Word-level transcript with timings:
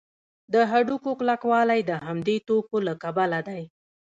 د 0.53 0.55
هډوکو 0.71 1.11
کلکوالی 1.19 1.81
د 1.85 1.91
همدې 2.05 2.37
توکو 2.47 2.77
له 2.87 2.93
کبله 3.03 3.39
دی. 3.47 3.63